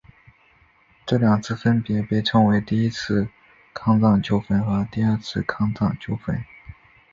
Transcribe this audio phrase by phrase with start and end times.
[1.05, 3.27] 这两次分别被称为第一次
[3.71, 6.43] 康藏纠纷和第二次康藏纠纷。